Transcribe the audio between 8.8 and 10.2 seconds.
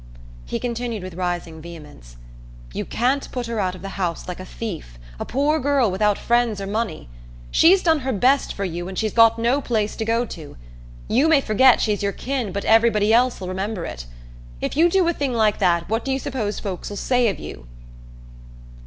and she's got no place to